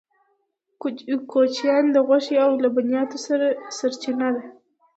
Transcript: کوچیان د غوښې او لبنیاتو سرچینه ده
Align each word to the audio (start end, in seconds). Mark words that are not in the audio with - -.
کوچیان 1.31 1.85
د 1.91 1.97
غوښې 2.07 2.35
او 2.45 2.51
لبنیاتو 2.63 3.17
سرچینه 3.77 4.29
ده 4.35 4.43